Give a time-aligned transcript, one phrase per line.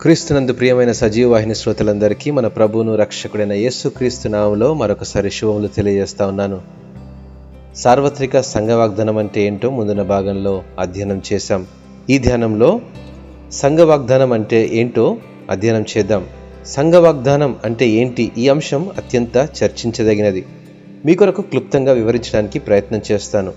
[0.00, 6.60] క్రీస్తునందు ప్రియమైన సజీవ వాహిని శ్రోతలందరికీ మన ప్రభువును రక్షకుడైన యేసు క్రీస్తు నామంలో మరొకసారి శుభములు తెలియజేస్తా ఉన్నాను.
[7.76, 11.66] సార్వత్రిక సంఘ వాగ్దానం అంటే ఏంటో ముందున భాగంలో అధ్యయనం చేశాం.
[12.10, 12.80] ఈ ధ్యానంలో
[13.52, 15.16] సంఘ వాగ్దానం అంటే ఏంటో
[15.50, 16.24] అధ్యయనం చేద్దాం.
[16.66, 18.32] సంఘ వాగ్దానం అంటే ఏంటి?
[18.38, 20.46] ఈ అంశం అత్యంత చర్చించదగినది.
[21.06, 23.52] మీ కొరకు క్లుప్తంగా వివరించడానికి ప్రయత్నం చేస్తాను.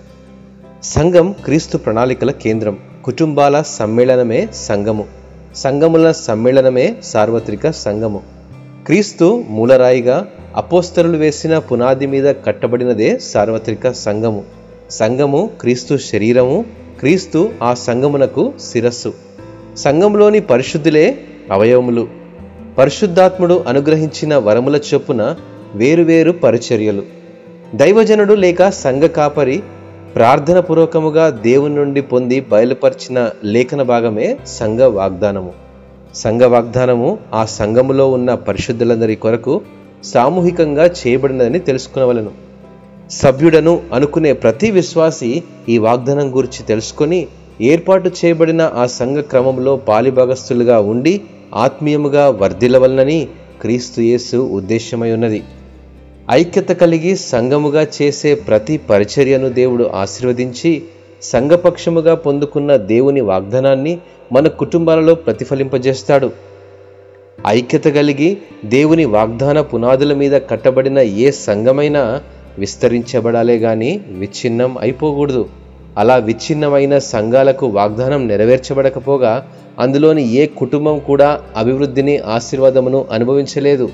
[0.84, 5.19] సంఘం క్రీస్తు ప్రణాళికల కేంద్రం కుటుంబాల సమ్మేళనమే సంఘము.
[5.56, 8.21] సంఘముల సమ్మేళనమే సార్వత్రిక సంఘము
[8.86, 14.43] క్రీస్తు మూలరాయిగా అపోస్తరులు వేసిన పునాది మీద కట్టబడినదే సార్వత్రిక సంఘము
[14.92, 16.66] సంఘము క్రీస్తు శరీరము
[17.00, 19.14] క్రీస్తు ఆ సంఘమునకు శిరస్సు.
[19.78, 21.18] సంఘంలోని పరిశుద్ధులే
[21.52, 22.07] అవయవములు.
[22.78, 25.36] పరిశుద్ధాత్ముడు అనుగ్రహించిన వరముల చొప్పున
[25.76, 27.04] వేరువేరు పరిచర్యలు.
[27.76, 29.64] దైవజనుడు లేక సంఘ కాపరి
[30.16, 35.54] ప్రార్థన పూర్వకముగా దేవుని నుండి పొంది బయలుపరిచిన లేఖన భాగమే సంఘ వాగ్దానము.
[36.16, 39.62] సంఘ వాగ్దానము ఆ సంఘములో ఉన్న పరిశుద్ధులందరి కొరకు
[40.04, 42.32] సామూహికంగా చేయబడినదని తెలుసుకునవలను.
[43.10, 47.28] సభ్యుడను అనుకునే ప్రతి విశ్వాసి ఈ వాగ్దానం గురించి తెలుసుకొని
[47.62, 51.22] ఏర్పాటు చేయబడిన ఆ సంఘ క్రమంలో పాలిభాగస్తులుగా ఉండి
[51.56, 53.28] ఆత్మీయముగా వర్ధిల్లవలనని
[53.62, 55.44] క్రీస్తు యేసు ఉద్దేశమై ఉన్నది.
[56.32, 60.84] ఐక్యత కలిగి సంఘముగా చేసే ప్రతి పరిచర్యను దేవుడు ఆశీర్వదించి
[61.22, 63.98] సంఘపక్షముగా పొందుకున్న దేవుని వాగ్దానాన్ని
[64.32, 66.32] మన కుటుంబాలలో ప్రతిఫలింపజేస్తాడు.
[67.48, 72.22] ఐక్యత కలిగి దేవుని వాగ్దాన పునాదుల మీద కట్టబడిన ఏ సంఘమైనా
[72.60, 75.46] విస్తరించబడాలే గాని విచ్ఛిన్నం అయిపోకూడదు.
[75.98, 79.34] అలా విచ్ఛిన్నమైన సంఘాలకు వాగ్దానం నెరవేర్చబడకపోగా
[79.80, 83.90] అందులోని ఏ కుటుంబం కూడా అభివృద్ధిని ఆశీర్వాదమును అనుభవించలేదు.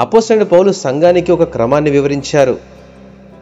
[0.00, 2.56] అపోసైన పౌలు సంఘానికి ఒక క్రమాన్ని వివరించారు.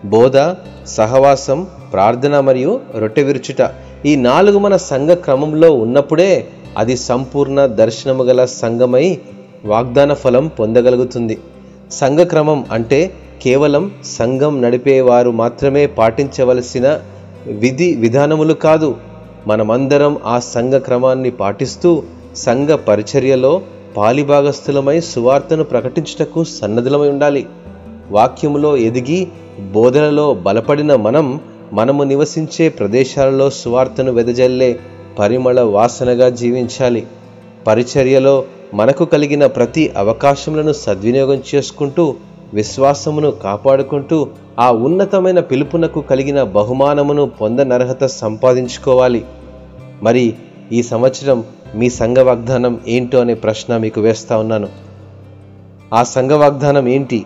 [0.05, 0.55] బోధ
[0.87, 3.71] సహవాసం ప్రార్థన మరియు రొట్టె విరుచుట
[4.07, 6.47] ఈ నాలుగు మన సంఘ క్రమంలో ఉన్నప్పుడే
[6.79, 9.19] అది సంపూర్ణ దర్శనము గల సంఘమై
[9.65, 11.39] వాగ్దాన ఫలం పొందగలుగుతుంది.
[11.91, 13.13] సంఘ క్రమం అంటే
[13.43, 17.01] కేవలం సంఘం నడిపేవారు మాత్రమే పాటించవలసిన
[17.47, 18.97] విధి విధానములు కాదు.
[19.47, 22.03] మనమందరం ఆ సంఘ క్రమాన్ని పాటిస్తూ
[22.37, 23.63] సంఘ పరిచర్యలో
[23.97, 27.47] పాలిభాగస్థులమై సువార్తను ప్రకటించుటకు సన్నద్ధులమై ఉండాలి.
[28.11, 29.29] వాక్యములో ఎదిగి
[29.73, 31.41] బోధనలో బలపడిన మనం
[31.73, 34.79] మనము నివసించే ప్రదేశాలలో సువార్తను వెదజల్లే
[35.19, 37.07] పరిమళ వాసనగా జీవించాలి.
[37.67, 42.15] పరిచర్యలో మనకు కలిగిన ప్రతి అవకాశములను సద్వినియోగం చేసుకుంటూ
[42.55, 44.29] విశ్వాసమును కాపాడుకుంటూ
[44.59, 49.25] ఆ ఉన్నతమైన పిలుపునకు కలిగిన బహుమానమును పొందనర్హత సంపాదించుకోవాలి.
[50.03, 50.35] మరి
[50.73, 51.45] ఈ సంవత్సరం
[51.77, 54.69] మీ సంఘ వాగ్దానం ఏంటో అనే ప్రశ్న మీకు వేస్తా ఉన్నాను.
[55.95, 57.25] ఆ సంఘ వాగ్దానం ఏంటి?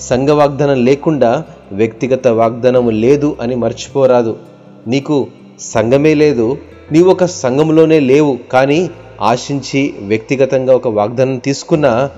[0.00, 4.38] సంఘ వాగ్దానం లేకుండా వ్యక్తిగత వాగ్దానము లేదు అని మర్చిపోరాదు.
[4.86, 5.26] నీకు
[5.60, 6.58] సంఘమే లేదు
[6.92, 12.10] నీవు ఒక సంఘంలోనే లేవు కానీ ఆశించి వ్యక్తిగతంగా ఒక వాగ్దానం తీసుకున్నా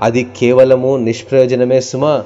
[0.00, 2.24] అది కేవలము నిష్ప్రయోజనమే సుమా.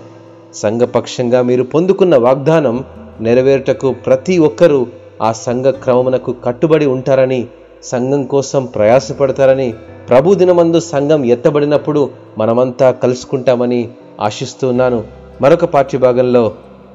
[0.54, 2.84] సంఘపక్షంగా మీరు పొందుకున్న వాగ్దానం
[3.20, 4.86] నెరవేరుటకు ప్రతి ఒక్కరూ
[5.22, 7.46] ఆ సంఘ క్రమమునకు కట్టుబడి ఉంటారని
[7.86, 9.74] సంఘం కోసం ప్రయాసపడతారని
[10.08, 13.88] ప్రభు దినమందు సంఘం ఎత్తబడినప్పుడు మనమంతా కలుసుకుంటామని
[14.20, 15.04] ఆశిస్తున్నాను.
[15.42, 16.44] మరొక పాఠ్యభాగంలో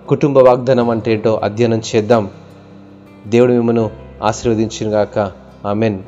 [0.08, 2.30] కుటుంబ వాగ్దానం అంటే ఏంటో అధ్యయనం చేద్దాం.
[3.28, 3.90] దేవుడు మిమ్మను
[4.24, 5.32] ఆశీర్వదించినగాక
[5.66, 6.00] ఆమెన్.